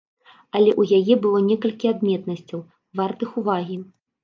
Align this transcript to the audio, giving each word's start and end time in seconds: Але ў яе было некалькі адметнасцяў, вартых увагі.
Але 0.59 0.71
ў 0.81 1.01
яе 1.01 1.17
было 1.25 1.43
некалькі 1.51 1.91
адметнасцяў, 1.93 2.59
вартых 3.03 3.39
увагі. 3.45 3.81